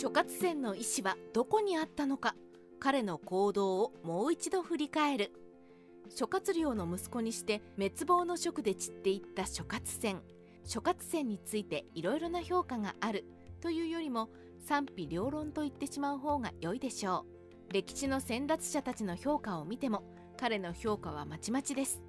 [0.00, 2.36] 諸葛線の意思はどこにあったのか
[2.78, 5.32] 彼の行動をもう一度振り返る。
[6.08, 10.22] 諸葛亮の息子にして滅亡の職で散っていった諸葛線
[10.64, 13.24] 諸葛線についていろいろな評価がある。
[13.60, 14.28] というよりも
[14.64, 17.24] 賛否両論と言ってしまう方が良いでしょ
[17.68, 17.72] う。
[17.72, 20.04] 歴史の先達者たちの評価を見ても
[20.36, 22.04] 彼の評価はまちまちです。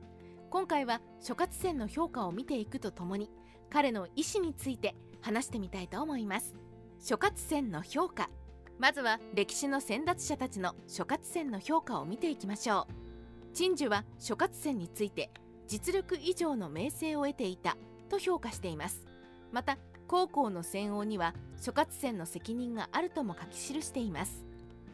[0.51, 3.31] 今回は諸葛線の評価を見ていくとともに
[3.71, 6.68] 彼の意思について話してみたいと思います。
[7.01, 8.29] 諸葛線の評価。
[8.77, 13.55] まずは歴史の先達者たちの諸葛線の評価を見ていきましょう。
[13.55, 15.31] 陳寿は諸葛線について
[15.65, 17.77] 実力以上の名声を得ていた
[18.09, 19.05] と評価しています。
[19.53, 24.43] また高校の戦王には諸葛線の責任があるとも書き記しています。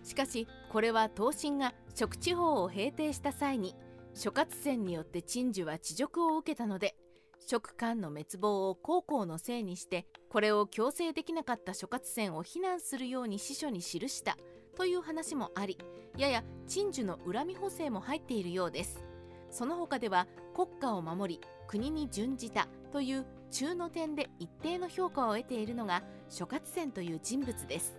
[0.03, 3.75] しかしこれは東晋が食地方を平定した際に
[4.13, 6.95] 諸葛線によって陳寿は恥辱を受けたので
[7.39, 14.37] 食官の滅亡を高校のせいにしてこれを強制できなかった諸葛線を非難するように司書に記した
[14.75, 15.77] という話もあり
[16.17, 19.03] やや陳寿の恨み補正も入っているようです。
[19.51, 27.97] その他では国家を守り国に準じたという中の点で一定の評価を得ているのが諸葛線という人物です。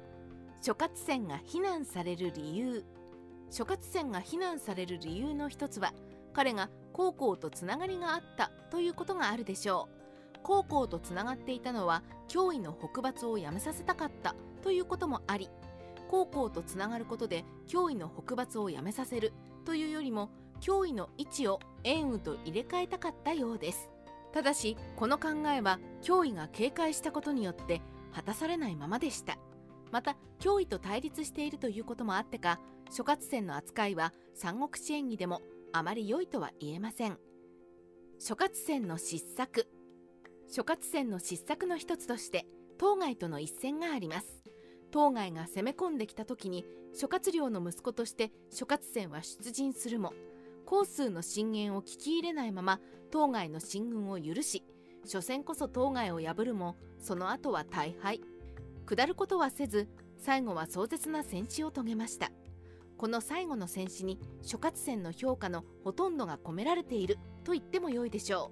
[0.61, 2.85] 諸葛線が非難される理由。
[3.51, 5.95] 諸葛線が非難される理由の一つは
[6.33, 9.91] 彼が高校とつながりがあったということがあるでしょ
[10.35, 10.39] う。
[10.43, 15.51] 高校とつながっていたのは脅威の北伐をやめさせたかったということもあり
[16.09, 19.35] 高校とつながることで脅威の北伐をやめさせる
[19.67, 20.31] というよりも
[20.63, 23.91] 脅威の位置を円雨と入れ替えたかったようです。
[24.33, 27.83] ただしこの考えは脅威が警戒したことによって
[28.15, 29.37] 果たされないままでした。
[29.93, 32.59] また脅威と対立しているということもあってか
[32.91, 35.43] 諸葛線の扱いは三国志演義でも
[35.77, 37.19] あまり良いとは言えません。
[38.19, 39.69] 諸葛線の失策。
[40.51, 42.47] 諸葛線の失策の一つとして
[42.79, 44.43] 当該との一戦があります。
[44.91, 50.15] 当該が攻め込んできた時に諸葛亮の息子として諸葛線は出陣するも
[50.65, 52.81] 皇数の進言を聞き入れないまま
[53.11, 54.65] 当該の進軍を許し
[55.03, 58.23] 初戦こそ当該を破るもその後は大敗。
[58.87, 62.31] 下ることはせず最後は壮絶な戦死を遂げました。
[62.97, 68.51] この最後の戦死に諸葛線の評価のほとんどが込められていると言っても良いでしょ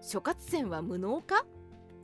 [0.00, 0.04] う。
[0.04, 1.44] 諸葛線は無能か？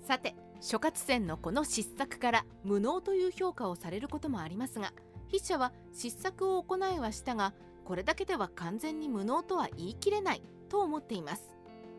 [0.02, 4.92] さて諸葛線のこの失策から無能という評価をされることもありますが
[5.28, 7.54] 筆者は失策を行いはしたが
[7.84, 11.54] これだけでは完全に無能とは言い切れないと思っています。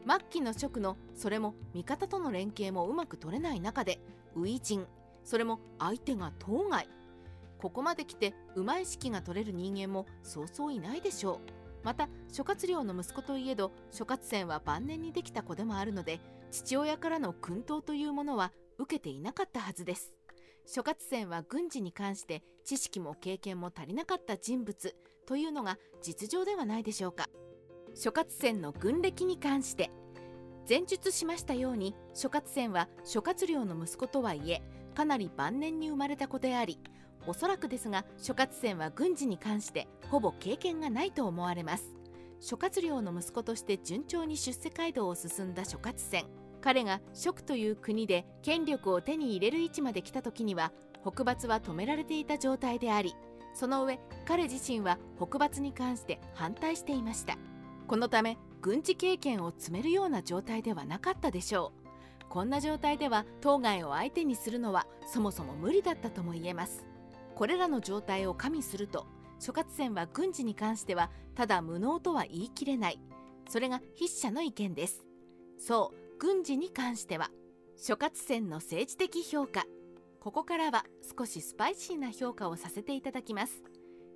[0.08, 4.00] 末期の職のそれも味方との連携もうまく取れない中で
[4.36, 4.86] 初陣
[5.24, 6.88] それも相手が当該。
[7.66, 11.84] ここまで来てうまい指揮が取れる人間もそうそういないでしょう。
[11.84, 16.20] また諸葛亮の息子といえど諸葛線は晩年にできた子でもあるので
[16.52, 20.14] 父親からの薫陶というものは受けていなかったはずです。
[20.68, 27.30] 諸葛線は軍事に関して知識も経験も足りなかった人物というのが実情ではないでしょうか。
[27.96, 29.90] 諸葛線の軍歴に関して
[30.70, 34.62] 前述しましたように諸葛線は諸葛亮の息子とはいえ
[34.94, 36.80] かなり晩年に生まれた子であり
[37.28, 41.96] おそらくですが諸葛線は軍事に関してほぼ経験がないと思われます。
[42.40, 46.26] 諸葛亮の息子として順調に出世街道を進んだ諸葛線。
[46.62, 50.72] 彼が蜀という国で権力を手に入れる位置まで来た時には
[51.02, 53.14] 北伐は止められていた状態であり
[53.54, 57.38] その上彼自身は北伐に関して反対していました。
[57.88, 61.72] このため軍事経験を積めるような状態ではなかったでしょ
[62.24, 62.26] う。
[62.30, 66.86] こんな状態では当該を相手にするのはそもそも無理だったとも言えます。
[67.36, 69.06] これらの状態を加味すると
[69.40, 73.00] 諸葛線は軍事に関してはただ無能とは言い切れない。
[73.50, 75.06] それが筆者の意見です。
[75.60, 77.30] そう軍事に関しては
[77.78, 79.66] 諸葛線の政治的評価。
[80.20, 80.86] ここからは
[81.18, 83.62] 少しスパイシーな評価をさせていただきます。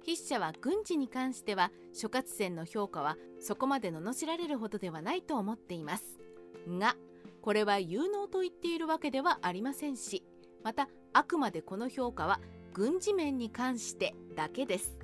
[0.02, 6.20] 筆者は軍事に関しては諸葛線の評価はそこまで罵られるほどではないと思っています。
[6.68, 6.96] が
[7.42, 10.24] これは有能と言っているわけではありませんし
[10.64, 12.40] またあくまでこの評価は
[12.74, 15.00] 軍事面に関してだけです。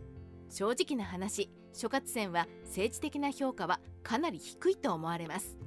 [0.50, 5.58] 正直な話諸葛線は政治的な評価はかなり低いと思われます。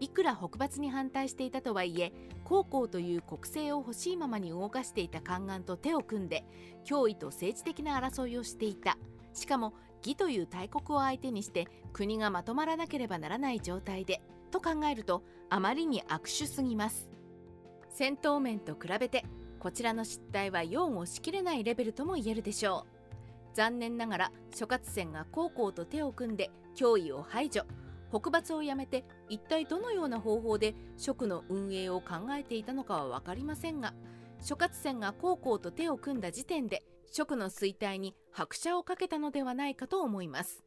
[0.00, 2.12] いくら北伐に反対していたとはいえ
[2.42, 6.44] 高校という国政を欲しいままに動かしていた宦官と手を組んで
[6.84, 8.98] 脅威と政治的な争いをしていた。
[9.32, 9.74] しかも
[10.04, 14.20] 義という大国を相手にして国がまとまらなければならない状態で
[14.50, 17.08] と考えるとあまりに悪手すぎます。
[17.88, 19.24] 戦闘面と比べて
[19.62, 23.54] こちらの失態は擁護しきれないレベルとも言えるでしょう。
[23.54, 27.62] 残念ながら諸葛線が高校と手を組んで脅威を排除。
[28.10, 33.94] 北伐をやめて一体どのような方法で職の運営を考えていたのかは分かりませんが
[34.40, 40.64] 諸葛線が高校と手を組んだ時点で蜀の衰退に拍車をかけたのではないかと思います。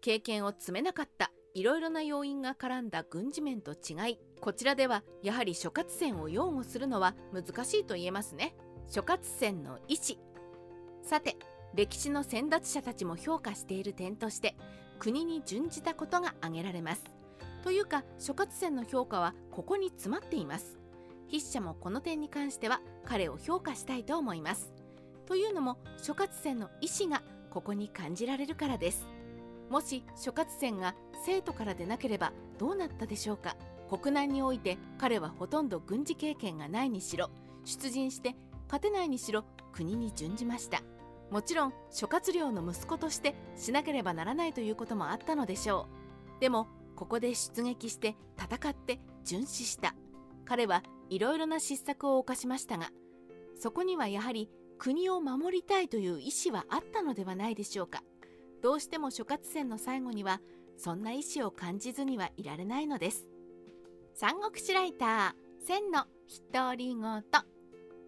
[0.00, 8.56] 経験を積めなかったいろいろな要因が絡んだ軍事面と違いこちらではやはり諸葛線を擁護するのは難しいと言えますね。
[8.88, 10.18] 諸葛線の意思
[11.04, 11.36] さて
[11.76, 14.56] 歴史の先達者たちも評価している点として
[14.98, 17.04] 国に準じたことが挙げられます。
[17.62, 20.76] というか諸葛線の評価はここに詰まっています。
[21.28, 24.72] 筆者もこの点に関しては彼を評価したいと思います。
[25.24, 29.06] というのも諸葛線の意思がここに感じられるからです。
[29.70, 33.56] もし諸葛線が生徒からでなければどうなったでしょうか。
[33.98, 37.28] 国難において彼はほとんど軍事経験がないにしろ
[37.66, 38.34] 出陣して
[38.64, 40.80] 勝てないにしろ国に準じました。
[41.30, 45.88] もちろん諸葛亮の息子としてしなければならないということもあったのでしょ
[46.38, 46.40] う。
[46.40, 49.94] でもここで出撃して戦って殉死した。
[50.46, 52.88] 彼はいろいろな失策を犯しましたが
[53.58, 58.02] そこにはやはり国を守りたいという意思はあったのではないでしょうか。
[58.62, 60.40] どうしても諸葛戦の最後には
[60.78, 63.31] そんな意思を感じずにはいられないのです。
[64.14, 66.04] 三国志ライター千の
[66.52, 67.22] 独り言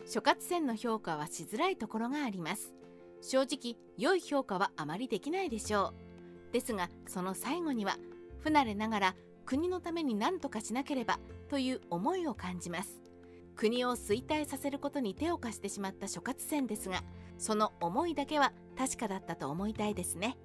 [0.06, 2.74] 諸葛戦の評価はしづらいところがあります。
[3.22, 5.94] 正直良い評価はあまりできないでしょ
[6.50, 6.52] う。
[6.52, 7.96] ですがその最後には
[8.40, 9.14] 不慣れながら
[9.46, 11.18] 国のために何とかしなければ
[11.48, 13.00] という思いを感じます。
[13.56, 17.02] 国を衰退させることに手を貸してしまった諸葛戦ですが
[17.38, 20.36] その思いだけは確かだったと思いたいですね。